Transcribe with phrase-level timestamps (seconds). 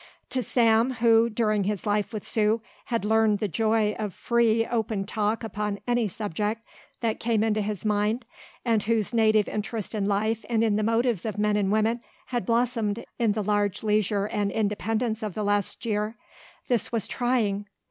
[0.31, 5.05] To Sam, who, during his life with Sue, had learned the joy of free, open
[5.05, 6.63] talk upon any subject
[7.01, 8.25] that came into his mind
[8.65, 12.47] and whose native interest in life and in the motives of men and women had
[12.47, 16.17] blossomed in the large leisure and independence of the last year,
[16.67, 17.67] this was trying.